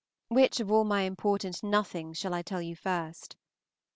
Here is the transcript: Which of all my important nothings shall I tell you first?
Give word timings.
Which 0.29 0.59
of 0.59 0.71
all 0.71 0.83
my 0.83 1.03
important 1.03 1.61
nothings 1.61 2.17
shall 2.17 2.33
I 2.33 2.41
tell 2.41 2.59
you 2.59 2.75
first? 2.75 3.35